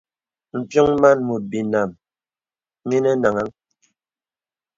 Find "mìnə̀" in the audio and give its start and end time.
2.87-3.13